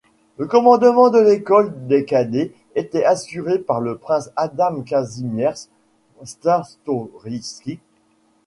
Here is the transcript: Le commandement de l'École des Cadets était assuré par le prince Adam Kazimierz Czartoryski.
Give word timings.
Le 0.39 0.47
commandement 0.47 1.11
de 1.11 1.19
l'École 1.19 1.85
des 1.85 2.05
Cadets 2.05 2.51
était 2.73 3.05
assuré 3.05 3.59
par 3.59 3.79
le 3.79 3.99
prince 3.99 4.31
Adam 4.35 4.81
Kazimierz 4.81 5.69
Czartoryski. 6.41 7.77